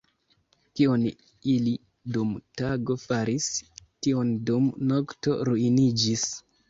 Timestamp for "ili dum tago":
1.55-2.95